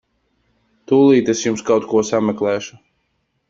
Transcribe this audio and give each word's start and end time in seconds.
Tūlīt 0.93 1.31
es 1.35 1.45
jums 1.49 1.65
kaut 1.69 1.87
ko 1.95 2.05
sameklēšu. 2.11 2.85